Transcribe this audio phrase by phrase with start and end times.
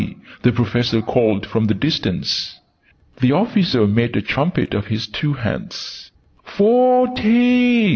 [0.43, 2.59] the Professor called from the distance.
[3.21, 6.09] The officer made a trumpet of his two hands.
[6.43, 7.89] "Forty!"